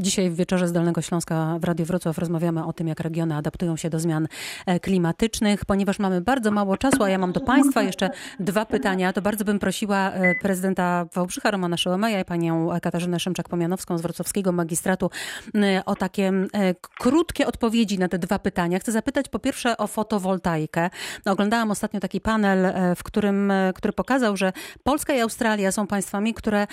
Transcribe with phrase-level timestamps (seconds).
[0.00, 3.76] Dzisiaj w wieczorze z Dolnego Śląska w Radiu Wrocław rozmawiamy o tym, jak regiony adaptują
[3.76, 4.28] się do zmian
[4.66, 5.64] e, klimatycznych.
[5.64, 9.44] Ponieważ mamy bardzo mało czasu, a ja mam do Państwa jeszcze dwa pytania, to bardzo
[9.44, 15.10] bym prosiła e, prezydenta Wałbrzycha Romana Szołemeja i panią Katarzynę Szymczak-Pomianowską z Wrocławskiego Magistratu
[15.86, 16.32] o takie
[16.98, 18.78] krótkie odpowiedzi na te dwa pytania.
[18.78, 20.90] Chcę zapytać po pierwsze o fotowoltaikę.
[21.24, 24.52] Oglądałam ostatnio taki panel, w którym, który pokazał, że
[24.82, 26.66] Polska i Australia są państwami, które,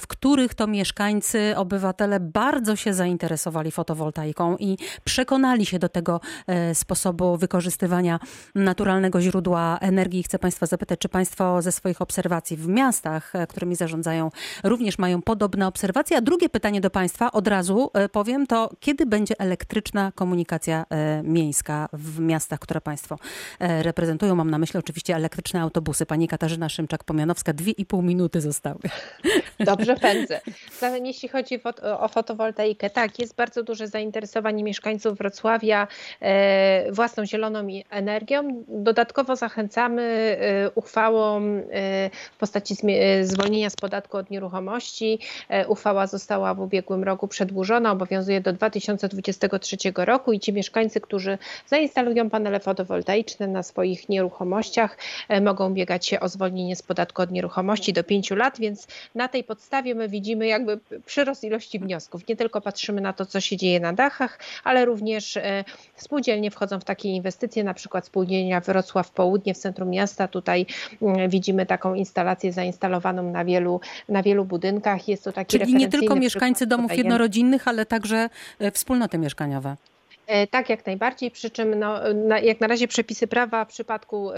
[0.00, 6.20] w których to mieszkańcy, obywatele bardzo bardzo się zainteresowali fotowoltaiką i przekonali się do tego
[6.46, 8.20] e, sposobu wykorzystywania
[8.54, 10.22] naturalnego źródła energii.
[10.22, 14.30] Chcę Państwa zapytać, czy Państwo ze swoich obserwacji w miastach, e, którymi zarządzają,
[14.64, 16.16] również mają podobne obserwacje?
[16.16, 20.84] A drugie pytanie do Państwa, od razu e, powiem, to kiedy będzie elektryczna komunikacja
[21.22, 23.18] miejska w miastach, które Państwo
[23.60, 24.34] reprezentują?
[24.34, 26.06] Mam na myśli oczywiście elektryczne autobusy.
[26.06, 28.80] Pani Katarzyna Szymczak-Pomianowska, dwie i pół minuty zostały.
[29.60, 30.40] Dobrze pędzę.
[31.04, 32.90] Jeśli chodzi o fotowoltaikę, fotowoltaikę.
[32.90, 35.88] Tak, jest bardzo duże zainteresowanie mieszkańców Wrocławia
[36.20, 38.64] e, własną zieloną energią.
[38.68, 42.74] Dodatkowo zachęcamy e, uchwałą e, w postaci
[43.22, 45.18] zwolnienia z podatku od nieruchomości.
[45.68, 52.30] Uchwała została w ubiegłym roku przedłużona, obowiązuje do 2023 roku i ci mieszkańcy, którzy zainstalują
[52.30, 54.98] panele fotowoltaiczne na swoich nieruchomościach,
[55.42, 59.44] mogą biegać się o zwolnienie z podatku od nieruchomości do 5 lat, więc na tej
[59.44, 63.80] podstawie my widzimy jakby przyrost ilości wniosków nie tylko patrzymy na to, co się dzieje
[63.80, 65.64] na dachach, ale również e,
[65.96, 70.28] spółdzielnie wchodzą w takie inwestycje, na przykład spółdzielnia Wrocław Południe w centrum miasta.
[70.28, 70.66] Tutaj
[71.02, 75.08] mm, widzimy taką instalację zainstalowaną na wielu, na wielu budynkach.
[75.08, 78.28] Jest to taki Czyli nie tylko mieszkańcy domów jednorodzinnych, ale także
[78.58, 79.76] e, wspólnoty mieszkaniowe.
[80.28, 84.30] E, tak, jak najbardziej, przy czym no, na, jak na razie przepisy prawa w przypadku
[84.32, 84.34] y,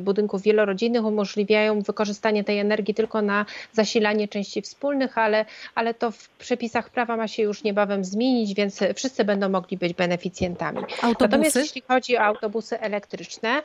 [0.00, 5.44] budynków wielorodzinnych umożliwiają wykorzystanie tej energii tylko na zasilanie części wspólnych, ale,
[5.74, 9.94] ale to w przepisach prawa ma się już niebawem zmienić, więc wszyscy będą mogli być
[9.94, 10.78] beneficjentami.
[10.78, 11.16] Autobusy?
[11.20, 13.62] Natomiast jeśli chodzi o autobusy elektryczne,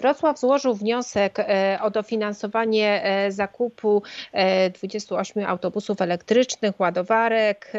[0.00, 1.38] Wrocław złożył wniosek
[1.80, 4.02] o dofinansowanie zakupu
[4.74, 7.72] 28 autobusów elektrycznych, ładowarek,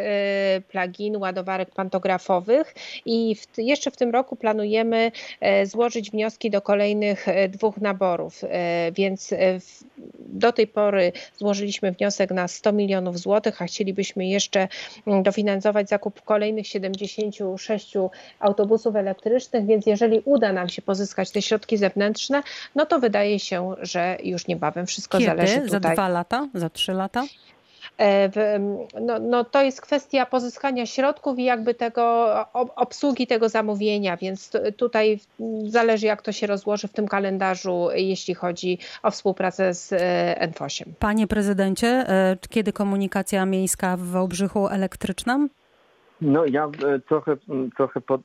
[0.67, 2.73] plug-in, ładowarek pantografowych
[3.05, 8.43] i w, jeszcze w tym roku planujemy e, złożyć wnioski do kolejnych e, dwóch naborów,
[8.43, 9.33] e, więc
[10.19, 14.67] do tej pory złożyliśmy wniosek na 100 milionów złotych, a chcielibyśmy jeszcze
[15.07, 17.93] mm, dofinansować zakup kolejnych 76
[18.39, 22.43] autobusów elektrycznych, więc jeżeli uda nam się pozyskać te środki zewnętrzne,
[22.75, 25.29] no to wydaje się, że już niebawem wszystko Kiedy?
[25.29, 25.69] zależy tutaj.
[25.69, 26.47] Za dwa lata?
[26.53, 27.23] Za trzy lata?
[28.01, 28.59] E,
[29.01, 32.33] no, no, to jest kwestia pozyskania środków i jakby tego
[32.75, 35.19] obsługi tego zamówienia, więc tutaj
[35.65, 39.97] zależy jak to się rozłoży w tym kalendarzu, jeśli chodzi o współpracę z e,
[40.41, 40.93] Enfosiem.
[40.99, 45.47] Panie prezydencie, e, kiedy komunikacja miejska w Wałbrzychu elektryczna?
[46.21, 46.69] No ja
[47.07, 47.37] trochę,
[47.77, 48.21] trochę pod,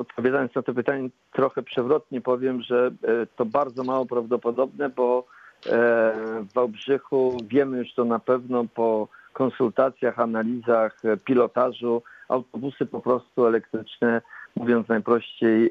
[0.00, 2.90] odpowiadając na to pytanie, trochę przewrotnie powiem, że
[3.36, 5.24] to bardzo mało prawdopodobne, bo
[5.66, 7.36] w Wałbrzychu.
[7.48, 12.02] Wiemy już to na pewno po konsultacjach, analizach, e, pilotażu.
[12.28, 14.22] Autobusy po prostu elektryczne,
[14.56, 15.70] mówiąc najprościej, e,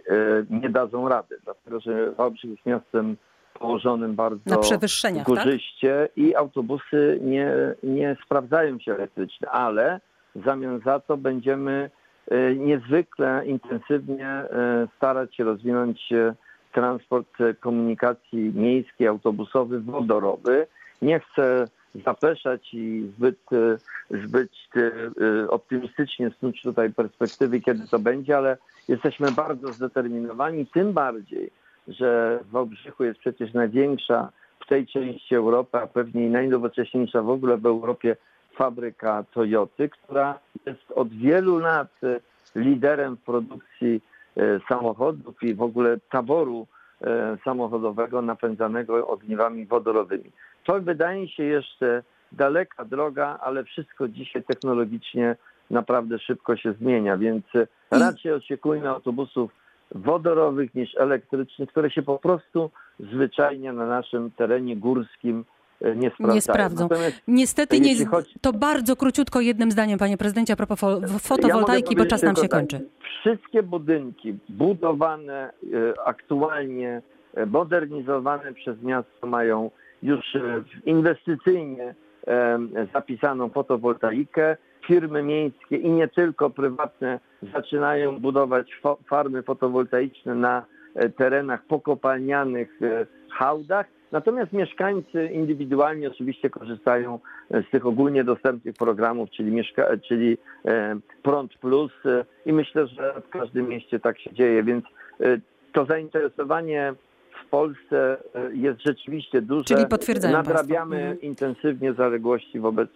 [0.49, 3.17] nie dadzą rady, dlatego że Wałbrzych jest miastem
[3.59, 4.63] położonym bardzo na tak?
[5.25, 6.17] górzyście tak?
[6.17, 7.51] i autobusy nie,
[7.83, 9.99] nie sprawdzają się elektryczne, ale
[10.35, 11.89] w zamian za to będziemy
[12.55, 14.43] niezwykle intensywnie
[14.97, 16.13] starać się rozwinąć
[16.77, 20.67] transport komunikacji miejskiej, autobusowy, wodorowy.
[21.01, 21.67] Nie chcę
[22.05, 23.39] zapeszać i zbyt,
[24.25, 31.51] zbyt e, optymistycznie snuć tutaj perspektywy, kiedy to będzie, ale jesteśmy bardzo zdeterminowani, tym bardziej,
[31.87, 34.29] że w Wałbrzychu jest przecież największa
[34.59, 38.15] w tej części Europy, a pewnie najnowocześniejsza w ogóle w Europie
[38.55, 41.91] fabryka Toyoty, która jest od wielu lat
[42.55, 44.16] liderem w produkcji E,
[44.69, 46.67] samochodów i w ogóle taboru
[47.01, 50.31] e, samochodowego napędzanego ogniwami wodorowymi.
[50.65, 55.35] To wydaje się jeszcze daleka droga, ale wszystko dzisiaj technologicznie
[55.71, 57.45] naprawdę szybko się zmienia, więc
[57.91, 59.51] raczej oczekujmy autobusów
[59.91, 65.45] wodorowych niż elektrycznych, które się po prostu zwyczajnie na naszym terenie górskim
[65.81, 66.35] E, nie sprawdzają.
[66.35, 66.89] Nie sprawdzą.
[67.27, 68.33] Niestety nie, chodzi...
[68.41, 70.79] to bardzo króciutko jednym zdaniem, panie prezydencie, a propos
[71.19, 72.89] fotowoltaiki, ja bo czas nam się tak, kończy.
[73.27, 75.51] Wszystkie budynki budowane e,
[76.05, 77.01] aktualnie,
[77.33, 79.71] e, modernizowane przez miasto mają
[80.03, 80.37] już
[80.85, 81.95] inwestycyjnie
[82.93, 84.57] zapisaną fotowoltaikę.
[84.85, 87.19] Firmy miejskie i nie tylko prywatne
[87.53, 90.65] zaczynają budować farmy fotowoltaiczne na
[91.17, 92.79] terenach pokopalnianych
[93.31, 97.19] hałdach Natomiast mieszkańcy indywidualnie oczywiście korzystają
[97.51, 100.37] z tych ogólnie dostępnych programów, czyli, mieszka- czyli
[101.23, 101.91] Prąd Plus
[102.45, 104.85] i myślę, że w każdym mieście tak się dzieje, więc
[105.73, 106.93] to zainteresowanie
[107.45, 108.17] w Polsce
[108.53, 109.63] jest rzeczywiście duże.
[109.63, 111.25] Czyli potwierdzają Nadrabiamy państwo.
[111.25, 112.89] intensywnie zaległości wobec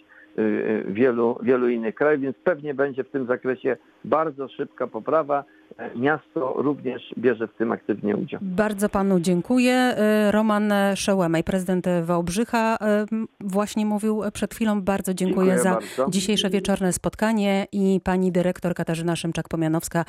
[0.88, 5.44] wielu, wielu innych krajów, więc pewnie będzie w tym zakresie bardzo szybka poprawa.
[5.96, 8.40] Miasto również bierze w tym aktywnie udział.
[8.44, 9.96] Bardzo panu dziękuję.
[10.32, 12.78] Roman Szełemej, prezydent Wałbrzycha,
[13.40, 14.82] właśnie mówił przed chwilą.
[14.82, 16.06] Bardzo dziękuję, Dziękuję za bardzo.
[16.10, 20.06] dzisiejsze wieczorne spotkanie i pani dyrektor Katarzyna Szymczak-Pomianowska,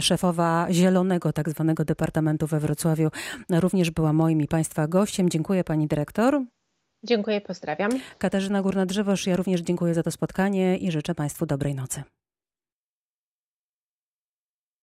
[0.00, 3.08] szefowa Zielonego tak zwanego Departamentu we Wrocławiu,
[3.50, 5.28] również była moim i państwa gościem.
[5.28, 6.40] Dziękuję pani dyrektor.
[7.04, 7.90] Dziękuję, pozdrawiam.
[8.18, 12.02] Katarzyna Górna-Drzewosz, ja również dziękuję za to spotkanie i życzę państwu dobrej nocy.